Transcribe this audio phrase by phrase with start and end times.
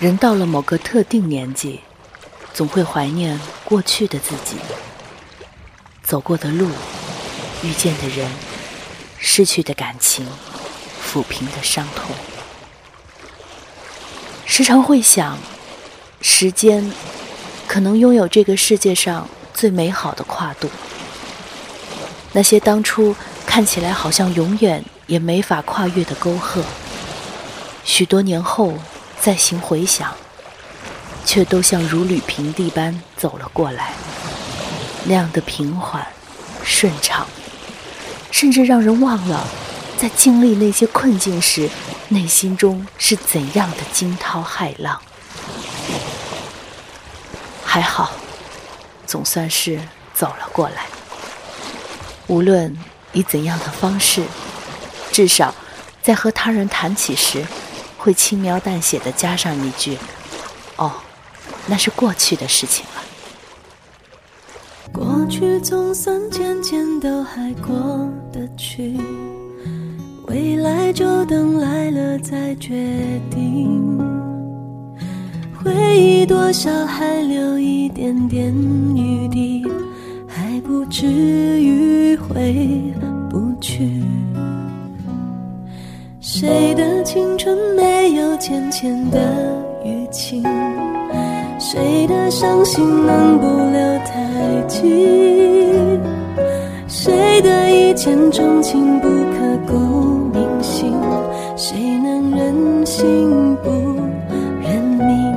[0.00, 1.80] 人到了某个特定年纪，
[2.54, 4.56] 总会怀念过去的自己，
[6.02, 6.70] 走过的路，
[7.62, 8.26] 遇见的人，
[9.18, 10.26] 失去的感情，
[11.04, 12.16] 抚平的伤痛。
[14.46, 15.36] 时常会想，
[16.22, 16.90] 时间
[17.68, 20.70] 可能拥有这个世界上最美好的跨度。
[22.32, 26.64] 那些当初看起来好像永远也没法跨越的沟壑，
[27.84, 28.72] 许多年后
[29.20, 30.14] 再行回想，
[31.24, 33.92] 却都像如履平地般走了过来，
[35.04, 36.06] 那样的平缓、
[36.64, 37.26] 顺畅，
[38.30, 39.46] 甚至让人忘了，
[39.98, 41.68] 在经历那些困境时，
[42.08, 45.00] 内心中是怎样的惊涛骇浪。
[47.62, 48.12] 还好，
[49.06, 49.78] 总算是
[50.14, 50.86] 走了过来。
[52.26, 52.76] 无论
[53.12, 54.24] 以怎样的方式，
[55.12, 55.54] 至少
[56.02, 57.44] 在和他人谈起时，
[58.00, 59.98] 会轻描淡写的加上一句
[60.76, 60.90] ：“哦，
[61.66, 63.02] 那是过去的事情了。”
[64.90, 68.98] 过去总算渐渐都还过得去，
[70.26, 73.98] 未来就等来了再决定。
[75.62, 78.50] 回忆多少还留一点点
[78.96, 79.62] 余地。
[80.32, 81.06] 还不至
[81.60, 82.94] 于回
[83.28, 84.00] 不去。
[86.40, 89.18] 谁的青春没有浅浅的
[89.84, 90.42] 淤青？
[91.58, 96.00] 谁的伤心能不留太近？
[96.88, 99.74] 谁的一见钟情不刻骨
[100.32, 100.94] 铭心？
[101.58, 103.70] 谁能忍心不
[104.62, 105.34] 认命？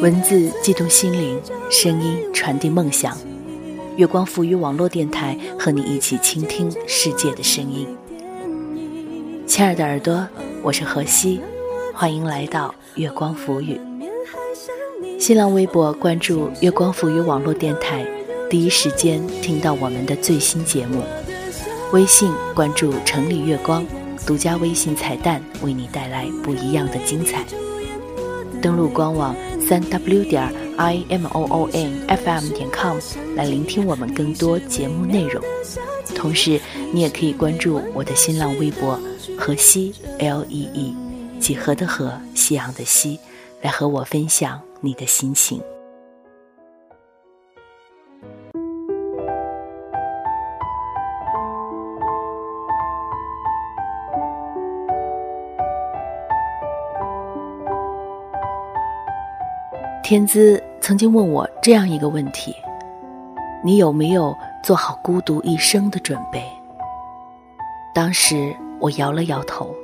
[0.00, 3.18] 文字悸动心灵，声音传递梦想。
[3.96, 7.84] 月光浮语网络电台和你一起倾听世界的声音，
[9.58, 10.24] 亲爱的耳朵，
[10.62, 11.40] 我是何西，
[11.92, 13.80] 欢迎来到月光浮语。
[15.18, 18.06] 新浪微博关注月光浮语网络电台，
[18.48, 21.02] 第一时间听到我们的最新节目。
[21.92, 23.84] 微信关注城里月光，
[24.24, 27.44] 独家微信彩蛋为你带来不一样的精彩。
[28.62, 30.68] 登录官网三 w 点。
[30.78, 32.96] i m o o n f m 点 com
[33.34, 35.42] 来聆听我们更多节目内容，
[36.14, 36.60] 同时
[36.92, 38.98] 你也可以关注我的新浪微博
[39.38, 40.96] 河西 l e e
[41.40, 43.18] 几何的河夕阳的西，
[43.62, 45.62] 来和我分享你的心情。
[60.02, 62.56] 天资曾经问我这样一个问题：
[63.62, 66.42] 你有没有做好孤独一生的准备？
[67.94, 69.74] 当时我摇了摇头，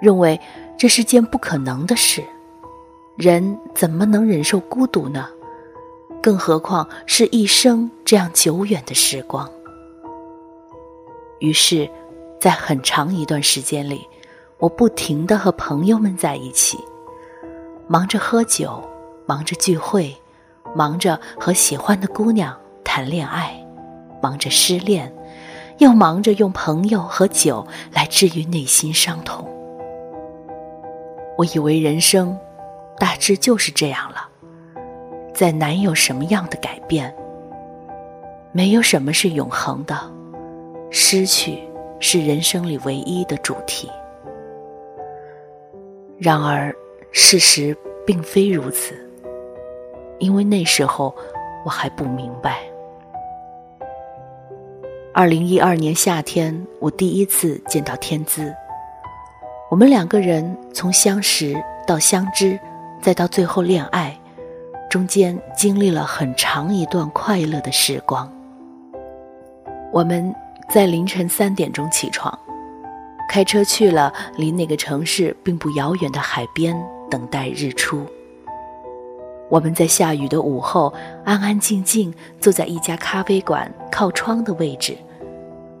[0.00, 0.40] 认为
[0.76, 2.22] 这是件不可能的事。
[3.16, 5.28] 人怎么能忍受孤独呢？
[6.22, 9.48] 更何况是一生这样久远的时光。
[11.38, 11.88] 于是，
[12.40, 14.08] 在很长一段时间里，
[14.58, 16.78] 我不停的和朋友们在一起，
[17.86, 18.82] 忙着喝酒。
[19.28, 20.16] 忙着聚会，
[20.72, 22.56] 忙着和喜欢的姑娘
[22.96, 23.62] 谈恋爱，
[24.22, 25.12] 忙着失恋，
[25.76, 29.46] 又忙着用朋友和酒来治愈内心伤痛。
[31.36, 32.34] 我以为人生
[32.98, 34.26] 大致就是这样了，
[35.34, 37.14] 再难有什么样的改变。
[38.50, 39.94] 没有什么是永恒的，
[40.90, 41.62] 失去
[42.00, 43.90] 是人生里唯一的主题。
[46.16, 46.74] 然而，
[47.12, 48.94] 事实并非如此。
[50.18, 51.14] 因为那时候
[51.62, 52.60] 我还不明白。
[55.16, 58.54] 二零一二年夏天，我第一次见到天资。
[59.70, 61.56] 我们两个人从相识
[61.86, 62.60] 到相知，
[63.00, 64.14] 再到最后恋爱，
[64.90, 68.30] 中间经历了很长一段快乐的时光。
[69.90, 70.34] 我们
[70.68, 72.38] 在凌晨三点钟起床，
[73.26, 76.76] 开车去了离那个城市并不遥远的海边，
[77.10, 78.04] 等待日出。
[79.48, 80.92] 我们在下雨的午后，
[81.24, 84.94] 安安静静坐在一家咖啡馆靠窗的位置，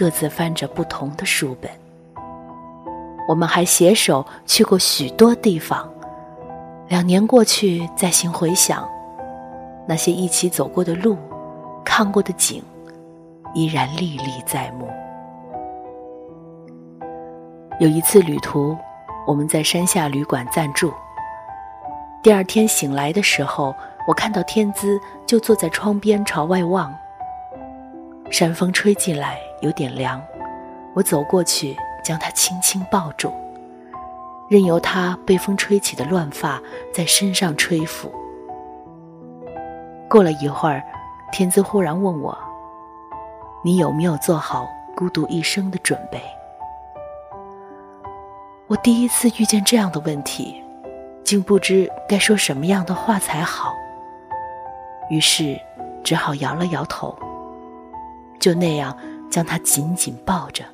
[0.00, 1.70] 各自翻着不同的书本。
[3.28, 5.86] 我们还携手去过许多地方，
[6.88, 8.88] 两年过去，再行回想，
[9.86, 11.18] 那些一起走过的路，
[11.84, 12.62] 看过的景，
[13.52, 14.88] 依然历历在目。
[17.78, 18.74] 有一次旅途，
[19.26, 20.90] 我们在山下旅馆暂住。
[22.22, 23.74] 第二天醒来的时候，
[24.08, 26.90] 我看到天资就坐在窗边朝外望。
[28.30, 30.22] 山风吹进来，有点凉。
[30.94, 33.32] 我走过去，将他轻轻抱住。
[34.48, 36.60] 任由它被风吹起的乱发
[36.92, 38.12] 在身上吹拂。
[40.08, 40.82] 过了一会儿，
[41.30, 42.36] 天姿忽然问我
[43.62, 46.20] ：“你有没有做好孤独一生的准备？”
[48.66, 50.60] 我第一次遇见这样的问题，
[51.24, 53.72] 竟不知该说什么样的话才好。
[55.10, 55.56] 于是，
[56.02, 57.16] 只好摇了摇头，
[58.40, 58.96] 就那样
[59.30, 60.64] 将他紧紧抱着。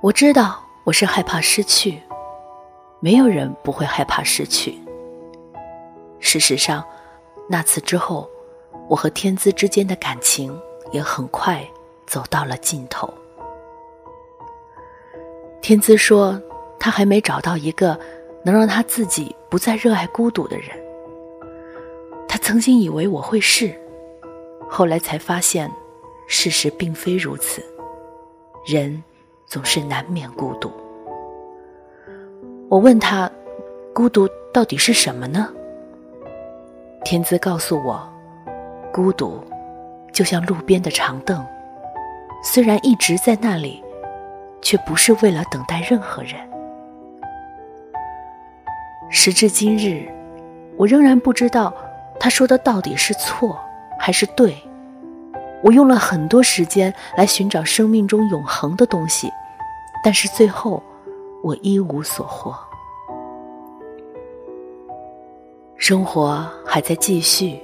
[0.00, 2.02] 我知道我是害怕失去，
[2.98, 4.76] 没有人不会害怕失去。
[6.18, 6.84] 事实上，
[7.48, 8.28] 那次之后，
[8.88, 10.58] 我和天资之间的感情
[10.90, 11.64] 也很快
[12.06, 13.12] 走到了尽头。
[15.60, 16.40] 天资说，
[16.80, 17.98] 他还没找到一个
[18.44, 20.70] 能让他自己不再热爱孤独的人。
[22.26, 23.72] 他曾经以为我会是，
[24.74, 25.70] 后来才发现，
[26.26, 27.62] 事实并非如此。
[28.66, 29.02] 人。
[29.44, 30.72] 总是难免孤独。
[32.70, 33.30] 我问他，
[33.94, 35.52] 孤独到底是什么呢？
[37.04, 38.00] 天资告诉我，
[38.90, 39.44] 孤独
[40.10, 41.44] 就像路边的长凳，
[42.42, 43.84] 虽然一直在那里，
[44.62, 46.36] 却不是为了等待任何人。
[49.10, 50.10] 时至今日，
[50.78, 51.74] 我仍然不知道
[52.18, 53.60] 他说的到底是错
[54.04, 54.56] 还是对。
[55.62, 59.30] 我用了很多时间来寻找生命中永恒的东西。
[60.02, 60.82] 但是最后，
[61.40, 62.52] 我一无所获。
[65.76, 67.60] 生活还在继续，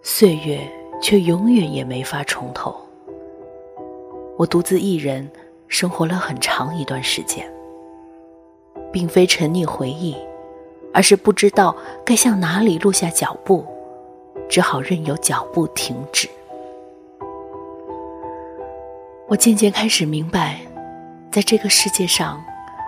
[0.00, 0.58] 岁月
[1.02, 2.74] 却永远也没法重头。
[4.38, 5.30] 我独自一人
[5.68, 7.46] 生活了很长一段时间，
[8.90, 10.16] 并非沉溺回忆，
[10.94, 11.76] 而是不知道
[12.06, 13.66] 该向哪里落下脚步，
[14.52, 16.28] 只好任由脚步停止。
[19.26, 20.60] 我渐渐开始明白。
[21.30, 22.38] 在这个世界上，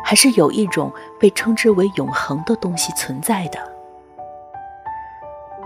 [0.05, 3.59] 还是有一种被称之为永恒的东西存在的。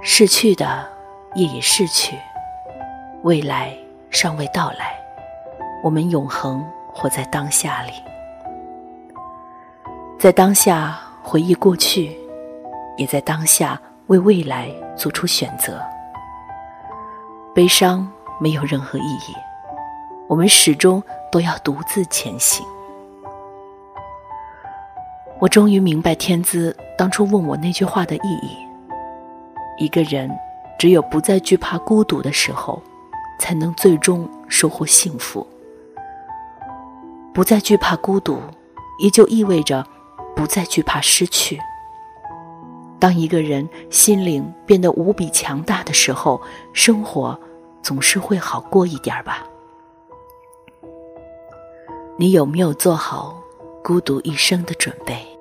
[0.01, 0.89] 逝去的
[1.35, 2.17] 也已逝去，
[3.25, 3.77] 未来
[4.09, 4.97] 尚未到来，
[5.83, 7.93] 我们永恒活在当下里，
[10.17, 12.17] 在当下回忆过去，
[12.97, 15.81] 也在当下为未来做出选择。
[17.55, 18.07] 悲伤
[18.39, 19.35] 没有任何意义，
[20.27, 21.03] 我们始终。
[21.31, 22.67] 都要独自前行。
[25.39, 28.57] 我终于明白天资当初问我那句话的意义。
[29.77, 30.31] 一个人
[30.79, 32.83] 只有不再惧怕孤独的时候，
[33.39, 35.47] 才能最终收获幸福。
[37.35, 38.41] 不再惧怕孤独，
[38.99, 39.87] 也就意味着
[40.35, 41.61] 不再惧怕失去。
[42.99, 46.41] 当一个人心灵变得无比强大的时候，
[46.73, 47.39] 生活
[47.83, 49.47] 总是会好过一点吧。
[52.17, 53.41] 你有没有做好
[53.85, 55.38] 孤独一生的准备？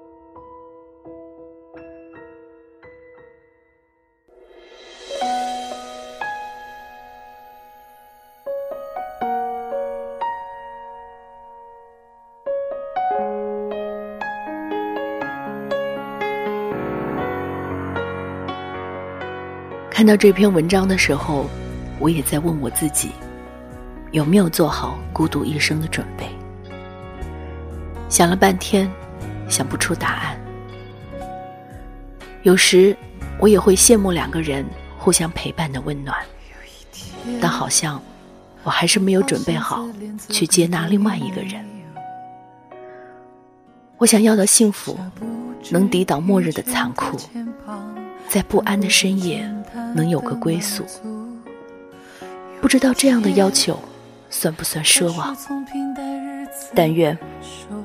[20.07, 21.49] 看到这篇文章的时候，
[21.99, 23.11] 我也在问我自己，
[24.11, 26.25] 有没有做好孤独一生的准备？
[28.07, 28.89] 想了半天，
[29.49, 30.39] 想不出答案。
[32.43, 32.95] 有时
[33.37, 34.65] 我也会羡慕两个人
[34.97, 36.17] 互相陪伴的温暖，
[37.41, 38.01] 但好像
[38.63, 39.85] 我还是没有准备好
[40.29, 41.65] 去接纳另外一个人。
[43.97, 44.97] 我想要的幸福，
[45.69, 47.19] 能抵挡末日的残酷，
[48.29, 49.49] 在不安的深夜
[49.95, 50.85] 能有个归宿。
[52.61, 53.79] 不知道这样的要求
[54.29, 55.35] 算不算奢望？
[56.75, 57.17] 但愿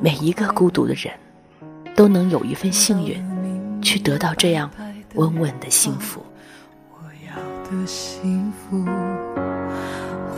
[0.00, 1.12] 每一个孤独的人，
[1.94, 3.22] 都能有一份幸运，
[3.80, 4.70] 去得到这样
[5.14, 6.20] 稳稳的幸福。
[6.90, 7.36] 我要
[7.70, 8.84] 的幸福，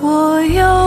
[0.01, 0.84] 我要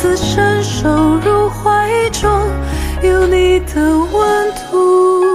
[0.00, 2.30] 次伸手入怀中，
[3.02, 5.34] 有你的温度。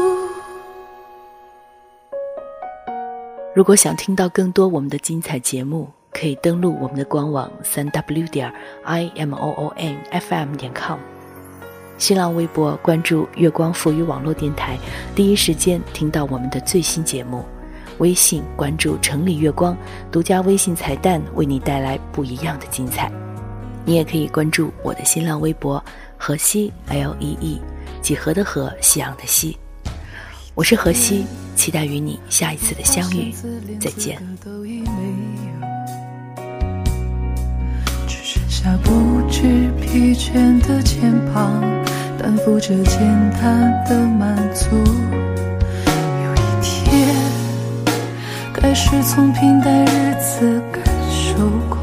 [3.53, 8.50] 如果想听到更多我们的精彩节目，可以登录我们的官网三 w 点
[8.86, 10.98] i m o o n f m 点 com，
[11.98, 14.77] 新浪微博关注月光浮语网络电台，
[15.13, 17.43] 第一时间听到我们的最新节目。
[17.98, 19.75] 微信关注“城里月光”，
[20.10, 23.12] 独家微信彩蛋为你带来不一样的精彩。
[23.85, 25.83] 你也可以关注我的新浪微博
[26.17, 27.61] “河西 L E E”，
[28.01, 29.57] 几何的河，夕阳的夕。
[30.55, 31.25] 我是河西，
[31.55, 33.33] 期待与你下一次的相遇。
[33.81, 34.21] 再见。
[38.07, 39.41] 只剩下不知
[39.81, 41.61] 疲倦的肩膀，
[42.17, 44.77] 担负着简单的满足。
[46.23, 47.13] 有一天，
[48.53, 51.35] 开始从平淡日子感受
[51.69, 51.82] 快乐，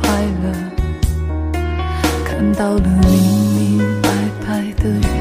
[2.40, 4.08] 看到了明明白
[4.46, 5.19] 白的云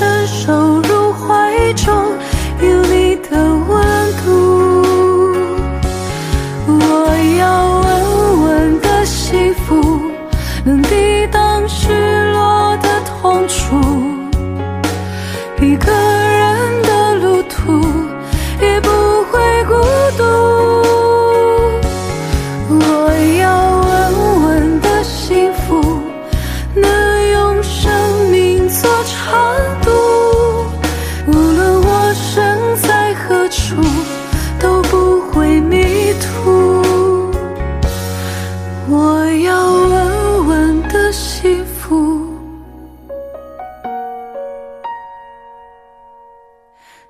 [0.00, 1.94] 伸手入怀中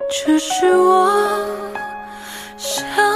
[0.09, 1.73] 这是我
[2.57, 3.10] 想